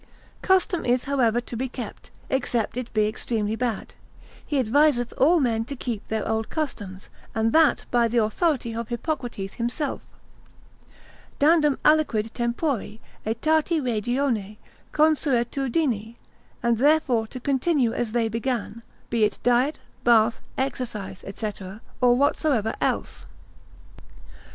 [0.41, 3.93] Custom is howsoever to be kept, except it be extremely bad:
[4.43, 8.87] he adviseth all men to keep their old customs, and that by the authority of
[8.87, 10.01] Hippocrates himself,
[11.37, 14.57] Dandum aliquid tempori, aetati regioni,
[14.91, 16.15] consuetudini,
[16.63, 18.81] and therefore to continue as they began,
[19.11, 21.51] be it diet, bath, exercise, &c.,
[22.01, 23.27] or whatsoever else.